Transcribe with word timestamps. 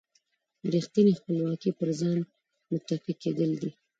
ریښتینې 0.73 1.13
خپلواکي 1.19 1.71
پر 1.79 1.89
ځان 1.99 2.19
متکي 2.71 3.13
کېدل 3.23 3.51
دي. 3.61 3.71